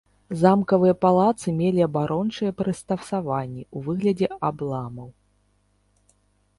Замкавыя 0.43 0.95
палацы 1.05 1.47
мелі 1.59 1.81
абарончыя 1.89 2.55
прыстасаванні 2.63 3.63
ў 3.75 3.87
выглядзе 3.91 4.27
абламаў. 4.51 5.07